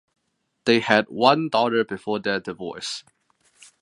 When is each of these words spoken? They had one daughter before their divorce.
They 0.65 0.79
had 0.79 1.09
one 1.09 1.49
daughter 1.49 1.83
before 1.85 2.17
their 2.17 2.39
divorce. 2.39 3.03